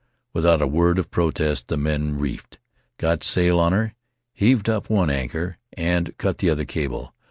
[0.33, 2.57] 'Without a word of protest the men reefed,
[2.97, 3.93] got sail on her,
[4.33, 7.13] heaved up one anchor, and cut the other cable.